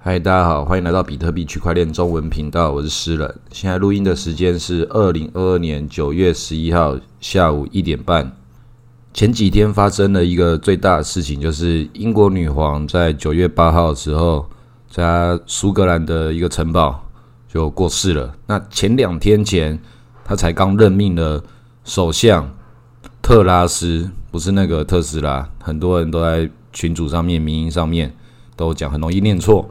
[0.00, 3.34] 嗨，大家好，欢迎来到比特币区块链中文频道，我是诗人。
[3.50, 8.30] 现在录音的时间是二零二二年九月十一号下午一点半。
[9.12, 14.48] 前几天发生了一个最大的事情，就是英国女皇在九月八号的时候，
[14.88, 17.04] 在苏格兰的一个城堡
[17.48, 18.32] 就过世了。
[18.46, 19.76] 那前两天前，
[20.24, 21.42] 她才刚任命了
[21.82, 22.48] 首相
[23.20, 28.14] 特拉斯，不是那个特斯拉，很多人都在群组上面、民营上面
[28.54, 29.68] 都讲，很容易念错。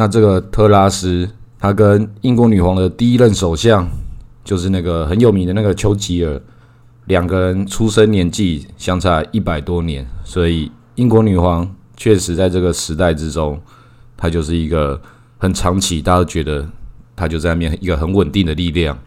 [0.00, 1.28] 那这个特拉斯，
[1.58, 3.86] 他跟英国女皇的第一任首相，
[4.42, 6.40] 就是那个很有名的那个丘吉尔，
[7.04, 13.60] 两个人出生年纪相差一百多年，所以英国女皇确实在这个时代之中，
[14.16, 14.98] 她就是一个
[15.36, 16.66] 很长期，大家都觉得
[17.14, 18.98] 她就在那边一个很稳定的力量。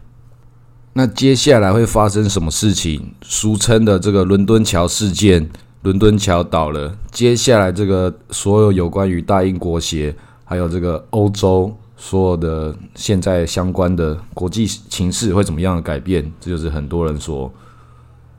[0.92, 3.14] 那接下来会发生什么事情？
[3.20, 5.50] 俗称的这个伦敦桥事件，
[5.82, 10.14] 伦敦桥倒了，接下来这个所有有关于大英国协。
[10.54, 16.32] 还有这个欧洲所有的现在相关的国际情势会怎么样的改变？
[16.40, 17.52] 这就是很多人所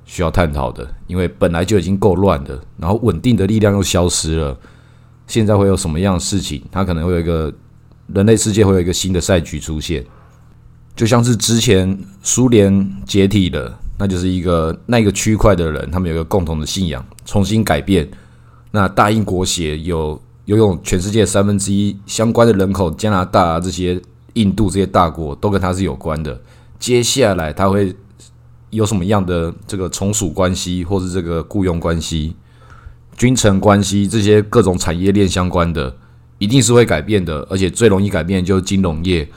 [0.06, 0.88] 需要探讨的。
[1.08, 4.58] 因为本来就已经够乱的，然后稳定的力量又消失了，
[5.28, 6.62] 现在会有什么样的事情？
[6.72, 7.54] 它可能会有一个
[8.14, 10.02] 人类世界会有一个新的赛局出现，
[10.96, 18.10] 就像是之前苏联解体了，那就是一个那个区块的人，他们有一个共同的信仰，重新改变。
[18.72, 20.18] 那大英国协有。
[20.46, 24.00] 游泳全世界三分之一相关的人口，加拿大啊这些、
[24.34, 26.40] 印度这些大国都跟他是有关的。
[26.78, 27.96] 接下来他会
[28.70, 32.36] 有什么样的这个从属关系，或是这个雇佣关系、
[33.18, 35.96] 君臣关系这些各种产业链相关的，
[36.38, 37.40] 一定是会改变的。
[37.50, 39.28] 而且最容易改变就是金融业，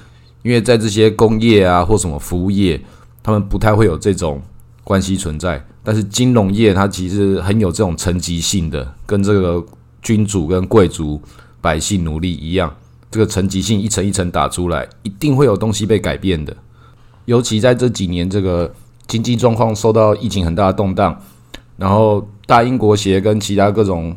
[0.42, 2.78] 因为在这些工业啊或什么服务业，
[3.22, 4.42] 他们不太会有这种
[4.84, 5.64] 关系存在。
[5.82, 9.64] 但是金融业它其实很有这种层级性的，跟这个。
[10.02, 11.20] 君主跟贵族、
[11.60, 12.74] 百姓、奴隶一样，
[13.10, 16.56] 这个层级性一层一层打出来，一定会有东西被改变的。
[17.24, 18.72] 尤其在这几年，这个
[19.06, 21.20] 经济状况受到疫情很大的动荡，
[21.76, 24.16] 然后大英国协跟其他各种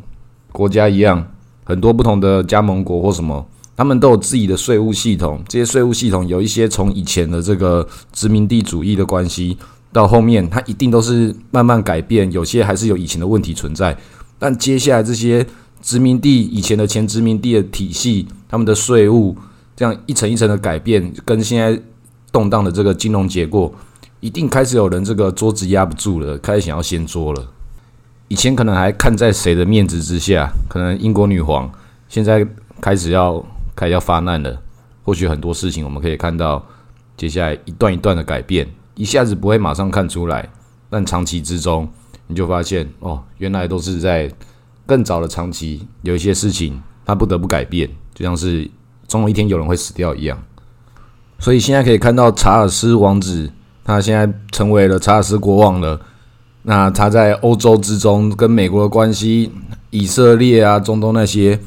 [0.51, 1.25] 国家一样，
[1.63, 3.45] 很多不同的加盟国或什么，
[3.75, 5.43] 他们都有自己的税务系统。
[5.47, 9.57] 这些税务系统有一些从以前的这个殖民地主义的关系，
[9.91, 13.97] 到后面它一定都是慢慢改变，有些还是有以前的问题存在。
[14.37, 15.45] 但接下来这些。
[15.81, 19.35] 殖民地以前的前殖民地的体系，他们的税务
[19.75, 21.81] 这样一层一层的改变，跟现在
[22.31, 23.73] 动荡的这个金融结构，
[24.19, 27.47] 一定开始有人这个桌子压不住了，开始想要掀桌了。
[28.27, 31.69] 以前可能还看在谁的面子之下，可能英国女皇，
[32.07, 32.47] 现在
[32.79, 33.43] 开始要
[33.75, 34.61] 开始要发难了。
[35.03, 36.63] 或许很多事情我们可以看到，
[37.17, 40.47] 接下来一段一段的改变，一下子不会马上看出来，
[40.89, 41.89] 但长期之中，
[42.27, 44.31] 你就发现哦，原来都是在。
[44.85, 48.69] 更早的长期有一些事情，他不得不改变，就像是
[49.07, 50.37] 总有一天有人会死掉一样。
[51.39, 53.51] 所以现在可以看到查尔斯王子，
[53.83, 55.99] 他现在成为了查尔斯国王了。
[56.63, 59.51] 那他在欧洲之中跟美国的关系，
[59.89, 61.59] 以色列啊、中东那些，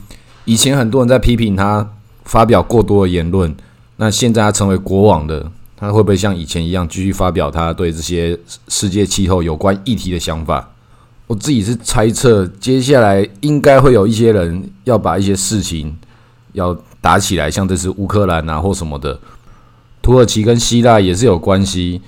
[0.45, 1.91] 以前很多人在批评他
[2.25, 3.53] 发表过多的言论。
[3.97, 8.39] 那现在他成为国王的，他会不会像以前一样继续发表他对这些
[8.69, 10.74] 世界气候有关议题的想法？
[11.27, 15.97] 我自己是猜测，接下来应该会有一些人要把一些事情
[16.53, 19.19] 要打起来，像这次乌克兰啊或什么的，
[20.03, 22.03] 土耳其跟希腊也是有关系。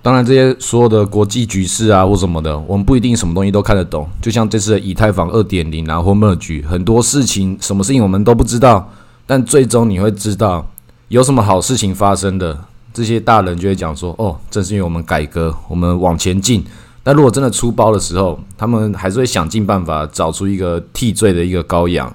[0.00, 4.08] 当然，这些所有的国际局势啊或什么的，我们不一定什么东西都看得懂。
[4.22, 8.90] 就像这次的以太坊二点零啊或 merge，很多事情什么事情我们都不知道，
[9.26, 10.66] 但最终你会知道
[11.08, 12.58] 有什么好事情发生的。
[12.94, 16.64] 这些大人就会讲说：“哦，正是因为我们改革，我们往前进。”
[17.04, 22.14] 那如果真的出包的时候，他们还是会想尽办法找出一个替罪的一个羔羊。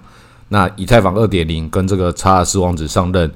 [0.49, 3.31] 那以太坊二点零跟这个查尔斯王子上任，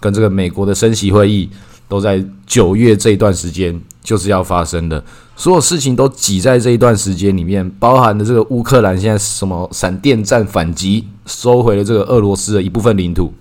[0.00, 1.48] 跟这个美国的升息会议，
[1.88, 5.02] 都在九月这一段时间就是要发生的。
[5.34, 13.32] 所有事情都挤在这一段时间里面，包含的这个乌克兰现在什么闪电战反击，收回了这个俄罗斯的一部分领土。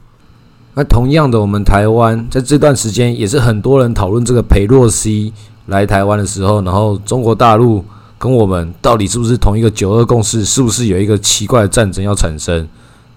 [0.75, 5.33] 那同样的，我们台湾在这段时间也是很多人讨论这个裴洛西。
[5.67, 7.83] 来台湾的时候，然后中国大陆
[8.17, 10.43] 跟我们到底是不是同一个九二共识？
[10.43, 12.67] 是不是有一个奇怪的战争要产生？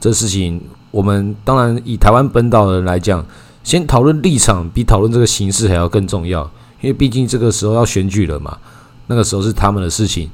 [0.01, 0.61] 这事情，
[0.91, 3.25] 我们当然以台湾本岛的人来讲，
[3.63, 6.43] 先讨论立场比讨论这个形式还要更重要，
[6.81, 8.59] 因为毕竟这个时候要选举了嘛，
[9.07, 10.29] 那个时候是他们的事情。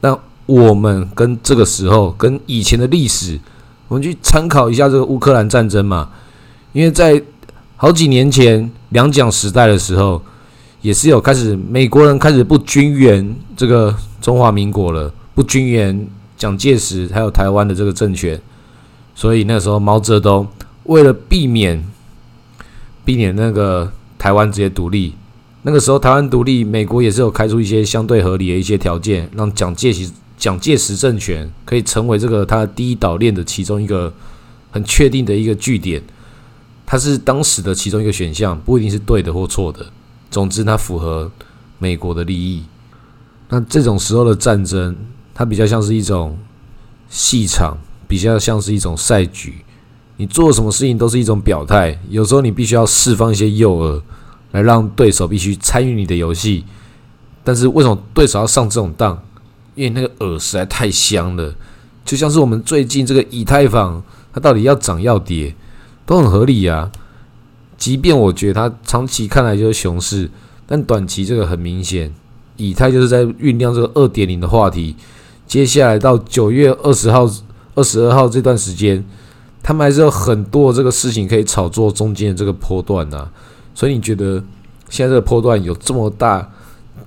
[0.00, 3.38] 那我们跟这个时候跟以前的历史，
[3.88, 6.10] 我们去参考一下这个乌克兰战争嘛，
[6.72, 7.22] 因为在
[7.76, 10.20] 好几年前两蒋时代的时候。
[10.82, 16.06] 也是有开始，美国人开始不军援这个中华民国了，不军援
[16.36, 18.40] 蒋介石还有台湾的这个政权，
[19.14, 20.46] 所以那时候毛泽东
[20.84, 21.82] 为了避免
[23.04, 25.14] 避免那个台湾直接独立，
[25.62, 34.12] 那个时候台湾独立，美国也是有开出一些相对合理的一些条件，让蒋介石蒋介石政权可以成为这个他第一岛链的其中一个
[34.72, 36.02] 很确定的一个据点。
[36.84, 39.86] 它是当时的其中一个选项，不一定是对的或错的。
[40.32, 41.30] 总之，它符合
[41.78, 42.64] 美国的利益。
[43.50, 44.96] 那这种时候的战争，
[45.34, 46.38] 它比较像是一种
[47.10, 47.76] 戏场，
[48.08, 49.62] 比较像是一种赛局。
[50.16, 52.00] 你做什么事情都是一种表态。
[52.08, 54.02] 有时候你必须要释放一些诱饵，
[54.52, 56.64] 来让对手必须参与你的游戏。
[57.44, 59.22] 但是为什么对手要上这种当？
[59.74, 61.54] 因为那个饵实在太香了。
[62.06, 64.02] 就像是我们最近这个以太坊，
[64.32, 65.54] 它到底要涨要跌？
[66.06, 66.90] 都很合理呀，
[67.82, 70.30] 即便我觉得它长期看来就是熊市，
[70.68, 72.14] 但短期这个很明显，
[72.56, 74.94] 以太就是在酝酿这个二点零的话题。
[75.48, 77.28] 接下来到九月二十号、
[77.74, 79.04] 二十二号这段时间，
[79.64, 83.28] 他们还是有很多这个事情可以炒作中间的这个波段呐。
[83.74, 84.40] 所以你觉得
[84.88, 86.52] 现在这个波段有这么大、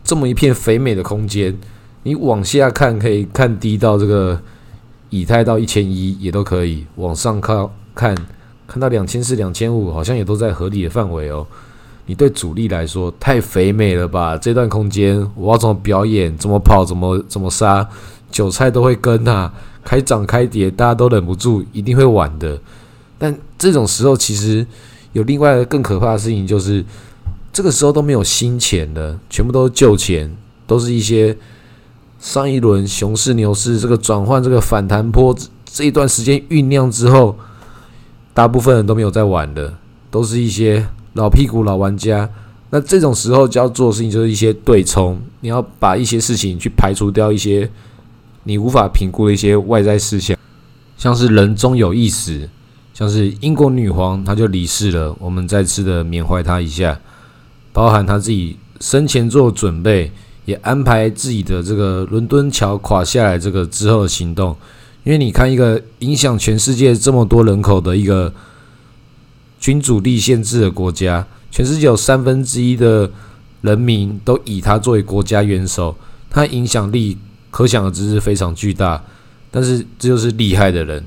[0.04, 1.58] 这么一片肥美的空间？
[2.04, 4.38] 你往下看可以看低到这个
[5.10, 8.14] 以太到一千一也都可以，往上靠看。
[8.68, 11.46] 看到两千四、两千五，好像也都在合理的范围哦。
[12.08, 14.38] 你对主力来说太肥美了吧？
[14.38, 16.36] 这段空间我要怎么表演？
[16.38, 16.86] 怎么跑？
[16.86, 17.88] 怎么怎么杀？
[18.32, 19.52] 韭菜都会跟啊！
[19.84, 22.60] 开涨开跌，大家都忍不住，一定会玩的。
[23.18, 24.66] 但这种时候，其实
[25.14, 26.84] 有另外更可怕的事情，就是
[27.54, 30.36] 这个时候都没有新钱的，全部都是旧钱，
[30.68, 31.36] 都是一些
[32.20, 35.36] 上一轮熊市、牛市这个转换、这个反弹波
[35.66, 37.36] 这一段时间酝酿之后。
[38.36, 39.74] 大部分人都没有在玩的，
[40.12, 42.30] 都是一些老屁股、老玩家。
[42.70, 47.70] 那这种时候就要做的事情就是一些对冲，你要把一些事情去排除掉一些
[48.44, 50.38] 你无法评估的一些外在事项，
[50.98, 52.50] 像是人终有一死，
[52.94, 57.00] 像是英国女皇她就离世了，我们再次的缅怀她一下，
[57.72, 60.12] 包含她自己生前做准备，
[60.44, 64.54] 也安排自己的这个伦敦桥垮下来这个之后的行动。
[65.06, 68.34] 因为你看，一个影响全世界这么多人口的一个
[69.60, 73.10] 君主立宪制的国家，全世界有三分之一的
[73.62, 75.96] 人民都以他作为国家元首，
[76.28, 77.16] 他影响力
[77.52, 79.02] 可想而知是非常巨大。
[79.52, 81.04] 但是这就是厉害的人，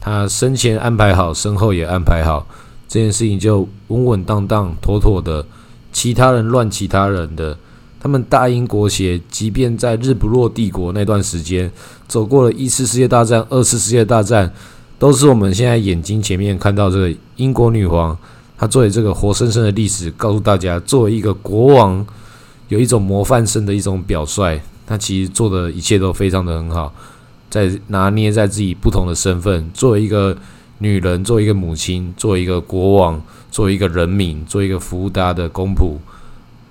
[0.00, 2.46] 他生前安排好，身后也安排好，
[2.88, 5.44] 这件事情就稳稳当当、妥妥的。
[5.92, 7.58] 其他人乱，其他人的。
[8.02, 11.70] 他们大英国协，即便在日不落帝国那段时间，
[12.08, 14.52] 走过了一次世界大战、二次世界大战，
[14.98, 18.18] 都是我们现在眼睛前面看到这个英国女皇，
[18.58, 22.04] 她作为这个活生生的历史，告诉大家，作为一个国王，
[22.66, 26.92] 有一种模范生的一种表率，她其实做的一切都非常的很好，
[27.48, 30.36] 在拿捏在自己不同的身份，作为一个
[30.78, 33.22] 女人，作为一个母亲，作为一个国王，
[33.52, 35.94] 作为一个人民，作为一个服务大家的公仆。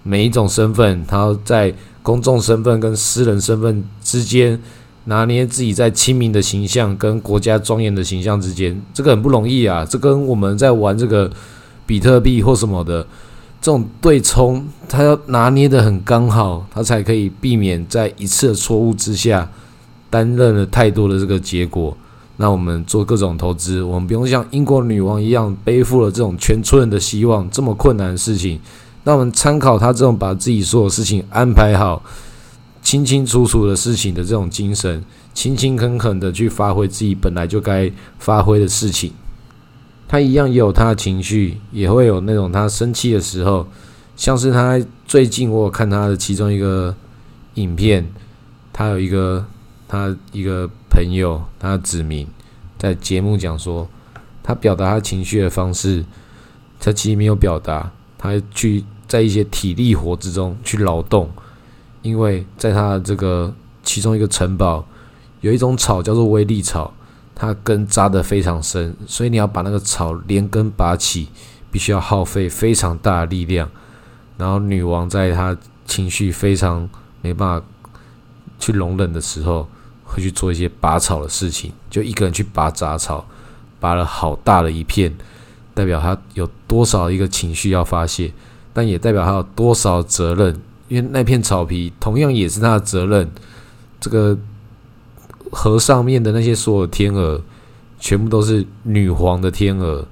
[0.03, 4.59] 每一种身份，他在公众身份跟私人身份之间
[5.05, 9.85] 拿捏自己在亲民的形象跟国家庄严的形象之间，这个很不容易啊！
[9.85, 11.29] 这跟我们在玩这个
[11.85, 13.03] 比特币或什么的
[13.61, 19.49] 这种对冲，他要拿捏的很刚好，他才可以避免在一次错误之下
[20.09, 21.95] 担任了太多的这个结果。
[22.37, 28.59] 那我们做各种投资，我们不用像英国女王一样背负了这种全村人的希望，这么困难的事情。
[29.03, 32.03] 那我们参考他这种把自己所有事情安排好、
[32.83, 35.03] 清清楚楚的事情的这种精神，
[35.33, 39.11] 勤勤恳恳的去发挥自己本来就该发挥的事情。
[40.07, 43.65] 他一样也有他的情绪，也会有那种他生气的时候，
[44.15, 46.93] 像是他最近我看他的其中一个
[47.55, 48.05] 影片，
[48.73, 49.45] 他有一个
[49.87, 52.27] 他一个朋友，他指明
[52.77, 53.87] 在节目讲说，
[54.43, 56.03] 他表达他情绪的方式，
[56.79, 57.89] 他其实没有表达。
[58.21, 61.29] 他去在一些体力活之中去劳动，
[62.03, 63.51] 因为在他的这个
[63.83, 64.85] 其中一个城堡
[65.41, 66.93] 有一种草叫做威力草，
[67.33, 71.29] 它根扎得非常深，所以你要把那个草连根拔起，
[71.71, 73.67] 必须要耗费非常大的力量。
[74.37, 76.87] 然后女王在她情绪非常
[77.21, 77.65] 没办法
[78.59, 79.67] 去容忍的时候，
[80.03, 83.25] 会去做一些拔草的事情，就一个人去拔杂草，
[83.79, 85.11] 拔了好大的一片。
[85.81, 88.31] 代表他有多少一个情绪要发泄，
[88.71, 90.55] 但也代表他有多少责任，
[90.87, 93.27] 因为那片草皮同样也是他的责任。
[93.99, 94.37] 这个
[95.51, 97.41] 河上面的那些所有天鹅，
[97.99, 100.05] 全部都是女皇的天鹅。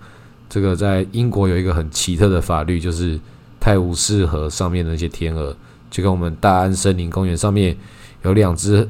[0.50, 3.20] 这个在英国有一个很奇特的法律，就是
[3.60, 5.56] 泰晤士河上面的那些天鹅，
[5.92, 7.78] 就跟我们大安森林公园上面
[8.24, 8.90] 有两只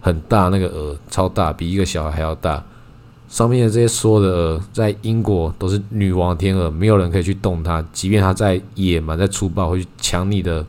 [0.00, 2.64] 很大那个鹅，超大，比一个小孩还要大。
[3.28, 10.64] 上面的这些所有的鹅，在英国都是女王天鹅，没有人可以去动它，即便它在野蛮、在粗暴，会去抢你的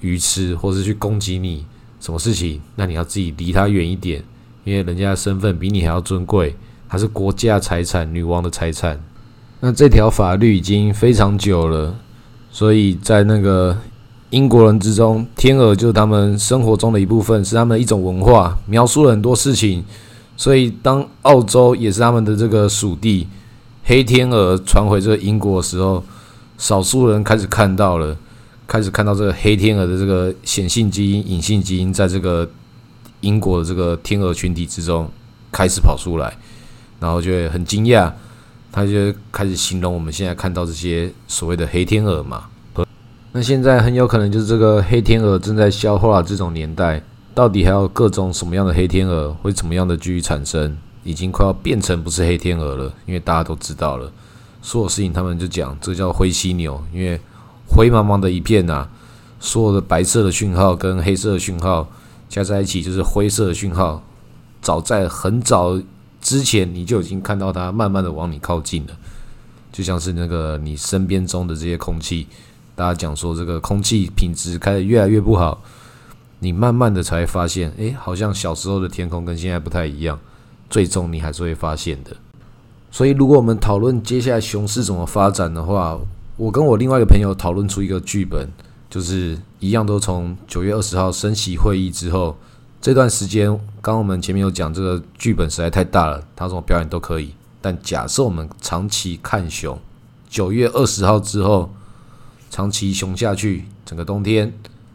[0.00, 1.64] 鱼吃，或是去攻击你，
[2.00, 4.24] 什么事情，那你要自己离它远一点，
[4.64, 6.56] 因为人家的身份比你还要尊贵，
[6.88, 8.98] 它是国家财产，女王的财产。
[9.60, 11.94] 那这条法律已经非常久了，
[12.50, 13.76] 所以在那个
[14.30, 19.84] 英国人之中，天鹅就是他们生活中的一部分，是他们一种文化，描述了很多事情。
[20.38, 23.26] 所以，当澳洲也是他们的这个属地，
[23.82, 26.04] 黑天鹅传回这个英国的时候，
[26.56, 28.16] 少数人开始看到了，
[28.64, 32.48] 开始看到这个黑天鹅的这个显性基因、隐性基因，在这个
[33.22, 35.10] 英国的这个天鹅群体之中
[35.50, 36.32] 开始跑出来，
[37.00, 38.12] 然后就会很惊讶，
[38.70, 42.44] 他就开始形容我们现在看到这些所谓的黑天鹅嘛。
[43.32, 47.02] 那现在很有可能就是这个黑天鹅正在消化这种年代。
[47.38, 50.76] 到底还有各种什么样的黑天鹅会怎么样的继续产生？
[51.04, 54.10] 已经快要变成不是黑天鹅了，因为大家都知道了，
[54.60, 57.20] 所有事情他们就讲这叫灰犀牛，因为
[57.68, 58.88] 灰茫茫的一片呐，
[59.38, 61.88] 所有的白色的讯号跟黑色的讯号
[62.28, 64.02] 加在一起就是灰色的讯号。
[64.60, 65.80] 早在很早
[66.20, 68.96] 之前，你就已经看到它慢慢的往你靠近了，
[69.70, 72.26] 就像是那个你身边中的这些空气，
[72.74, 75.62] 大家讲说这个空气品质开始越来越不好。
[76.40, 80.18] 你慢慢的才发现，诶，好像小时候的天空跟现在不太一样。
[80.70, 82.14] 最终你还是会发现的。
[82.90, 85.98] 所以，如果我们讨论接下来熊市怎么发展的话，
[86.36, 88.48] 我跟我另外一个朋友讨论出一个剧本，
[88.90, 92.36] 就是一样都从九月二十号升息会议之后
[92.80, 97.32] 这段时间，刚我们前面有讲这个剧本实在太大了，他怎么表演都可以。
[97.60, 99.78] 但假设我们长期看熊，
[100.28, 101.72] 九月二十号之后
[102.50, 104.52] 长期熊下去，整个冬天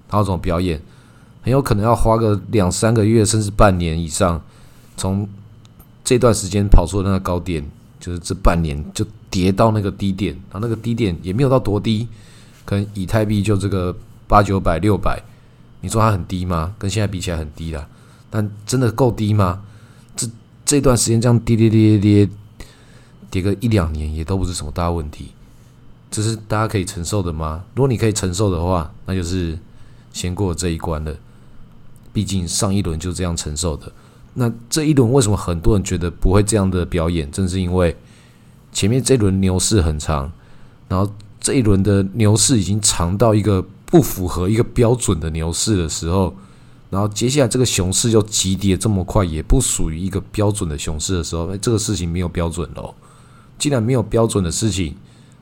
[0.07, 0.81] 他要怎么表演？
[1.43, 4.41] 很有可能要花个两三个月，甚至半年以上，
[4.95, 5.27] 从
[6.03, 7.63] 这段时间跑出的那个高点，
[7.99, 12.07] 就是这半年就跌到那个低点，然后那个低点也没有到多低，
[12.63, 13.93] 可能以太币就这个
[14.25, 15.21] 八九百、六百，
[15.81, 16.73] 你说它很低吗？
[16.79, 17.85] 跟现在比起来很低了，
[18.29, 19.61] 但真的够低吗？
[20.15, 20.25] 这
[20.63, 22.33] 这段时间这样跌跌跌跌跌，
[23.29, 25.31] 跌个一两年也都不是什么大问题，
[26.09, 27.65] 这是大家可以承受的吗？
[27.75, 29.59] 如果你可以承受的话，那就是
[30.13, 31.13] 先过这一关了。
[32.13, 33.91] 毕竟上一轮就这样承受的，
[34.35, 37.29] 那这一轮为什么很多人觉得不会这样的表演？
[37.31, 37.95] 正是因为
[38.71, 40.31] 前面这轮牛市很长，
[40.87, 46.33] 然后这一轮的牛市已经长到一个不符合一个标准的牛市的时候，
[46.89, 52.93] 然后接下来这个熊市又急跌这么快，也不属于一个标准的熊市的时候，这个事情没有标准喽。
[53.57, 54.95] 既然没有标准的事情，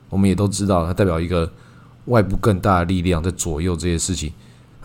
[0.08, 1.50] 我们也都知道，它代表一个
[2.06, 4.32] 外部更大的力量在左右这些事情。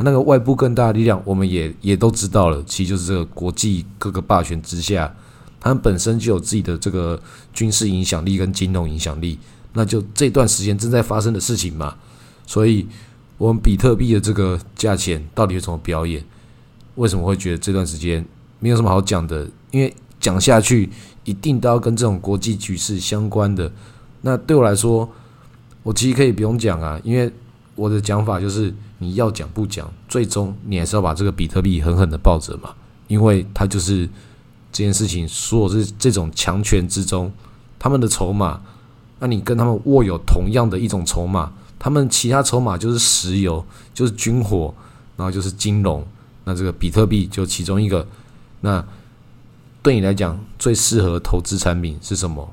[0.03, 5.11] 那个外部更大的力量，我们也也都知道了，其实就是这个国际各个霸权之下，
[5.59, 7.19] 他们本身就有自己的这个
[7.51, 9.39] 军事影响力跟金融影响力，
[9.73, 11.95] 那就这段时间正在发生的事情嘛。
[12.45, 12.87] 所以，
[13.39, 16.23] 我们比特币的这个价钱到底有什么表演？
[16.93, 18.23] 为什么会觉得这段时间
[18.59, 19.49] 没有什么好讲的？
[19.71, 20.87] 因为讲下去
[21.23, 23.71] 一定都要跟这种国际局势相关的。
[24.21, 25.09] 那对我来说，
[25.81, 27.31] 我其实可以不用讲啊，因为
[27.73, 28.71] 我的讲法就是。
[28.99, 32.73] 你要讲不讲，最终你还是要把这个比特币狠狠的抱着嘛，
[33.07, 34.07] 因为它就是
[34.71, 37.31] 这件事情所有这这种强权之中
[37.77, 38.61] 他们的筹码。
[39.19, 44.71] 那你跟他们握有同样的一种筹码，他们其他筹码就是石油，就是军火，
[45.15, 46.05] 然后就是金融。
[46.43, 48.07] 那这个比特币就其中一个。
[48.61, 48.85] 那
[49.81, 52.47] 对你来讲最适合投资产品是什么？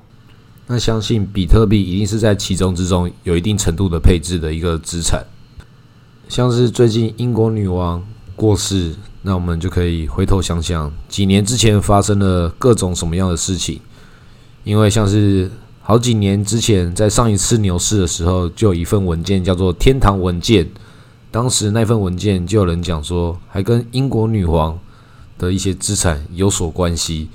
[0.67, 5.23] 那相信比特币一定是在其中之中有一定程度的配置的一个资产。
[6.29, 8.03] 像是最近英国女王
[8.35, 13.81] 过世，那我们就可以回头想想几年之前发生了各种什么样的事情。
[14.65, 15.51] 因为像是
[15.83, 20.69] 好几年之前，在上一次牛市的时候，就有一份文件叫做“天堂文件”。
[21.31, 24.79] 当时那份文件就有人讲说，还跟英国女王
[25.37, 27.29] 的一些资产有所关系，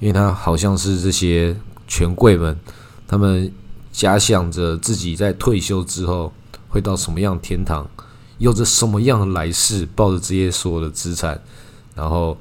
[0.00, 1.56] 因为他好像是这些
[1.86, 2.58] 权贵们，
[3.06, 3.50] 他们
[3.92, 6.32] 假想着自己在退休之后
[6.68, 7.88] 会到什么样天堂。
[8.42, 11.40] 有着什么样的来世，抱着这些所有的资产，
[11.94, 12.36] 然后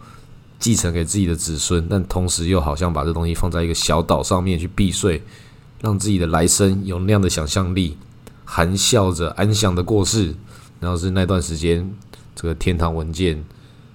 [0.58, 5.22] 继承给自己的子孙，但同时又好像把这东西放在一个小岛上面去避税，
[5.80, 8.00] 让自己的来生有那样的想象力，
[8.44, 10.34] 含笑着安详的过世。
[10.80, 11.88] 然后是那段时间，
[12.36, 13.44] 这个天堂文件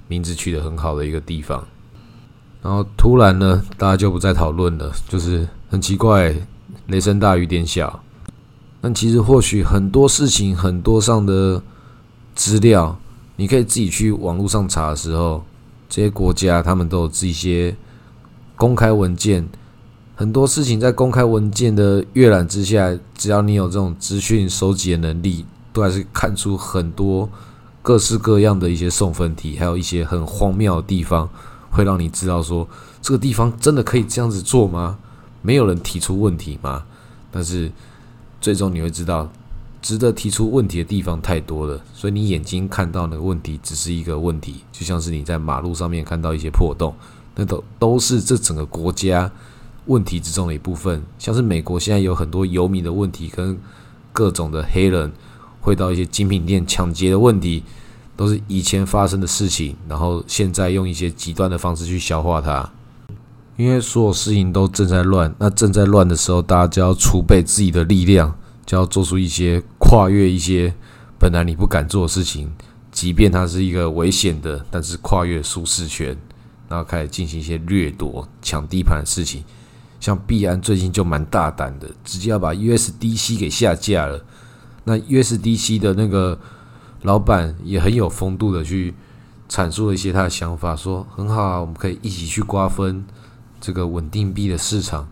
[0.07, 1.67] 名字取得很好的一个地方。
[2.63, 6.33] 然后突然呢，大家就不再讨论了，就是很奇怪，
[6.87, 8.01] 雷声大雨点小。
[8.81, 11.61] 但其实或许很多事情，很多上的。
[12.37, 12.97] 资料，
[13.35, 15.43] 你可以自己去网络上查的时候，
[15.89, 17.75] 这些国家他们都有这些
[18.55, 19.49] 公开文件，
[20.15, 27.29] 很多事情在公开文件的阅览之下，只要你有这种资讯收集的能力，都还是看出很多
[27.83, 31.29] 各式各样的一些送分题，还有一些很荒谬的地方，
[31.71, 32.69] 会让你知道说
[33.01, 34.99] 这个地方真的可以这样子做吗？
[35.41, 36.85] 没有人提出问题吗？
[37.31, 37.71] 但是
[38.41, 39.31] 最终你会知道，
[39.87, 46.93] 值得提出问题的地方太多了，所以你眼睛看到那个问题只是一个问题，就像是你在马路上面看到一些破洞，
[47.37, 49.31] 那都都是这整个国家。
[49.85, 53.57] 问题之中的一部分，像是美国现在有很多游民的问题，跟
[54.13, 55.13] 各种的黑人
[55.61, 57.63] 会到一些精品店抢劫的问题，
[58.17, 62.69] 都是以前发生的事情，然后现在用一些极端的方式去消化它。
[63.57, 70.75] 因为所有事情都正在乱，那正在乱的时候，大家就要储备自己的力量，就要做出一些跨越一些
[71.17, 72.51] 本来你不敢做的事情，
[72.91, 76.17] 即便它是一个危险的，但是跨越舒适圈，
[76.69, 79.45] 然后开始进行一些掠夺、抢地盘的事情。
[80.01, 84.25] 像币安最近就蛮大胆的，直接要把 USDC 给下架了。
[84.83, 86.37] 那 USDC 的那个
[87.03, 88.93] 老板也很有风度的去
[89.49, 93.05] 阐述了一些他的想法，说很好啊，我们可以一起去瓜分
[93.61, 95.09] 这个稳定币的市场。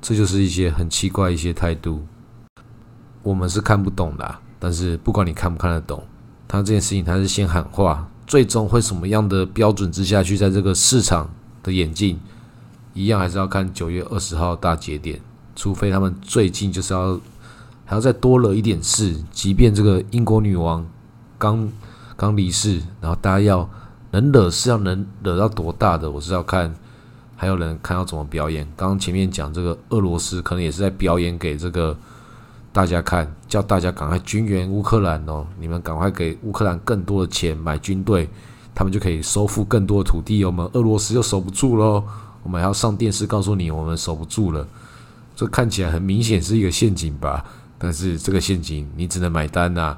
[0.00, 2.06] 这就是一些很奇怪一些态度，
[3.26, 4.34] 我们是看不懂的。
[4.58, 6.02] 但是不管你看不看得懂，
[6.48, 11.28] 他这件事情他是先喊话，最终会什么样的标准之下去在这个市场
[11.62, 12.18] 的演进？
[12.94, 15.20] 一样还是要看九月二十号大节点，
[15.54, 17.20] 除非他们最近就是要
[17.84, 20.86] 还要再多惹一点事，即便这个英国女王
[21.36, 21.70] 刚
[22.16, 23.68] 刚离世，然后大家要
[24.12, 26.74] 能惹事要能惹到多大的，我是要看
[27.36, 28.66] 还有人看要怎么表演。
[28.74, 31.94] 刚刚前面讲这个俄罗斯可能也是在表演给这个
[32.76, 38.28] 大家看，叫大家赶快军援乌克兰哦，你们赶快给乌克兰更多的钱买军队，
[38.74, 42.04] 他们就可以收复更多的土地，我们俄罗斯又守不住喽。
[42.42, 44.68] 我们还要上电视告诉你，我们守不住了。
[45.34, 47.42] 这看起来很明显是一个陷阱吧？
[47.78, 49.96] 但是这个陷阱你只能买单呐，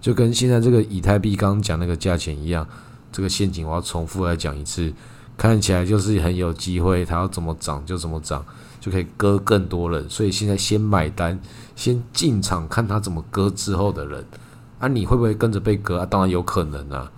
[0.00, 2.64] 就跟现在这个以太币刚刚讲那个价钱一样。
[3.10, 4.94] 这个陷阱我要重复来讲一次，
[5.36, 8.46] 看起来就是很有机会，它要怎么涨就怎么涨，
[8.82, 10.10] 就可以割更多人。
[10.10, 11.40] 所以现在先买单，
[11.74, 14.26] 先进场看他怎么割之后的人，
[14.78, 16.04] 啊，你会不会跟着被割啊？
[16.04, 17.10] 当然有可能啊。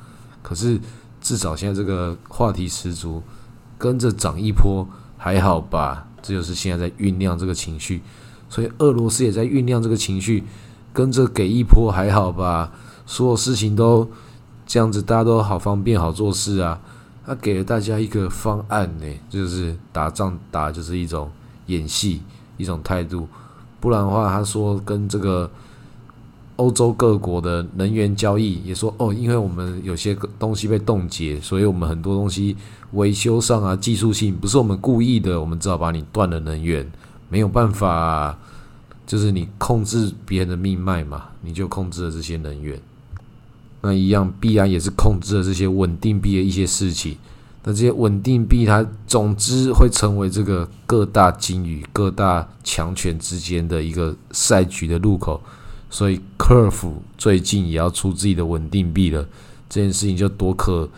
[0.43, 0.79] 可是
[1.21, 3.21] 至少现在这个话题十足。
[3.77, 4.87] 跟着涨一波
[5.19, 8.01] 还好吧，这就是现在在酝酿这个情绪，
[8.49, 10.45] 所以俄罗斯也在酝酿这个情绪，
[10.93, 12.73] 跟着给一波还好吧，
[13.05, 14.09] 所有事情都
[14.65, 16.81] 这样子，大家都好方便好做事啊。
[17.27, 21.31] 他给了大家一个方案呢，就是打仗打就是一种
[21.67, 22.23] 演戏，
[22.57, 23.29] 一种态度，
[23.81, 25.51] 不然的话，他说跟这个。
[26.57, 32.57] 欧洲各国的能源交易也说哦，因为我们有些东西被冻结，所以我们很多东西
[32.93, 36.89] 维修上啊，技术性不是我们故意的，我们只好把你断了能源，
[37.29, 38.39] 没有办法，
[39.05, 42.81] 就是你控制别人的命脉嘛，你就控制了这些能源。
[43.81, 47.17] 那一样，必然也是控制了这些稳定币的一些事情。
[47.65, 55.43] 那这些稳定币，它总之会成为这个各大金鱼、各大强权之间的一个赛局的入口。
[55.89, 59.27] 所以，Curve 最近也要出自己的稳定币了，
[59.69, 60.91] 这件事情就多可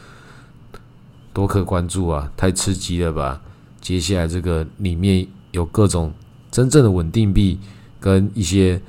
[1.33, 2.33] 多可关注啊！
[2.37, 3.41] 太刺激了吧！
[3.81, 6.13] 接下来这个里面有各种
[6.51, 7.61] 真正的稳定币，
[8.01, 8.81] 跟一些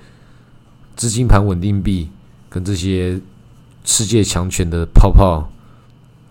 [0.95, 2.09] 资金盘稳定币，
[2.49, 3.19] 跟这些
[3.83, 5.51] 世界强权的泡泡，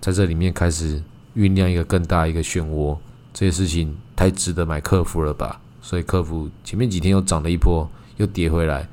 [0.00, 1.02] 在这里面开始
[1.36, 2.96] 酝酿一个更大一个漩涡。
[3.32, 5.60] 这些事情太值得买客服了吧？
[5.82, 8.88] 所以客服前面几天又涨了一波，又跌回来。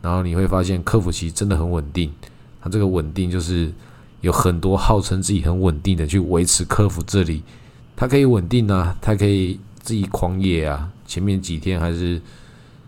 [0.00, 2.10] 然后你会发现，客服其实真的很稳定。
[2.60, 3.72] 它这个稳定就是
[4.20, 7.42] 有很多号称自己很稳定的去维持客服这里，
[7.94, 10.90] 它可以稳定啊，它可以自己狂野啊。
[11.06, 12.20] 前面几天还是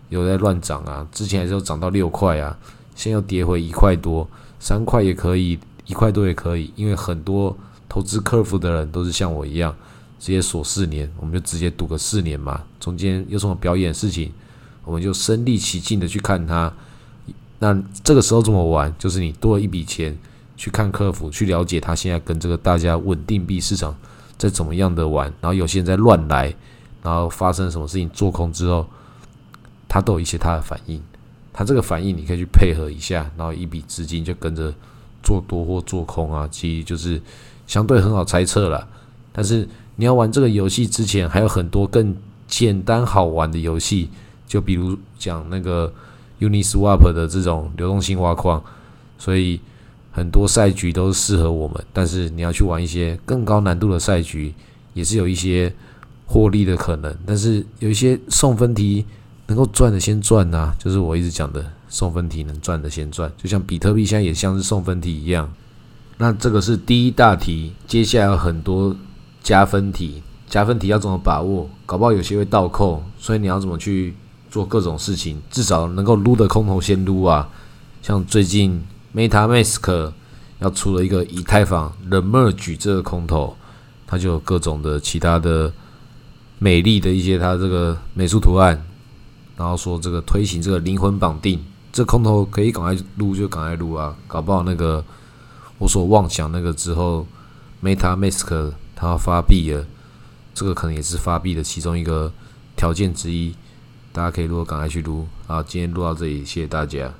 [0.09, 2.57] 有在乱涨啊，之前还是有涨到六块啊，
[2.95, 4.27] 现在又跌回一块多，
[4.59, 6.73] 三块也可以，一块多也可以。
[6.75, 7.55] 因为很多
[7.87, 9.75] 投资客服的人都是像我一样，
[10.19, 12.63] 直接锁四年，我们就直接赌个四年嘛。
[12.79, 14.31] 中间有什么表演事情，
[14.83, 16.71] 我们就身临其境的去看它。
[17.59, 18.93] 那这个时候怎么玩？
[18.99, 20.17] 就是你多了一笔钱
[20.57, 23.95] 去看客服，去了解他现在跟这个大家稳定币市场
[24.37, 26.53] 在怎么样的玩，然后有些人在乱来，
[27.01, 28.85] 然后发生什么事情做空之后，
[29.87, 31.01] 他都有一些他的反应。
[31.53, 34.73] 他这个反应你可以去配合一下，然后一笔资金就跟着
[35.23, 37.21] 做多或做空啊，其实就是
[37.67, 38.87] 相对很好猜测了。
[39.31, 42.15] 但是你要玩这个游戏之前，还有很多更
[42.47, 44.09] 简单好玩的游戏，
[44.47, 45.93] 就比如讲那个。
[46.41, 48.61] Uniswap 的这种流动性挖矿，
[49.17, 49.57] 所以
[50.11, 51.81] 很多赛局都适合我们。
[51.93, 54.53] 但是你要去玩一些更高难度的赛局，
[54.93, 55.73] 也是有一些
[56.25, 57.17] 获利的可能。
[57.25, 59.05] 但是有一些送分题
[59.47, 65.49] 能够赚的先赚呐，就是我一直讲的送分题能赚的先赚，就像比特币现在也像是送分题一样。
[66.17, 68.95] 那这个是第一大题，接下来有很多
[69.43, 71.69] 加分题，加分题要怎么把握？
[71.85, 74.15] 搞不好有些会倒扣，所以你要怎么去
[74.49, 77.49] 做各种事情，至少能够撸的空头先撸啊。
[78.01, 78.81] 像最近
[79.13, 80.13] MetaMask
[80.59, 83.57] 要出了一个以太坊 The Merge 这个空头，
[84.07, 85.73] 它就有各种的其他的
[86.59, 88.81] 美丽的一些它这个美术图案，
[89.57, 91.59] 然后说这个推行这个灵魂绑定，
[91.91, 95.03] 这空头可以赶快撸就赶快撸啊，搞不好那个。
[95.77, 97.27] 我所妄想那个之后
[97.83, 99.85] ，MetaMask 它要发币了，
[100.53, 102.31] 这个可能也是发币的其中一个
[102.75, 103.53] 条件之一。
[104.13, 107.13] 大家可以如果赶快去撸，啊，今天录到这里，谢谢大家。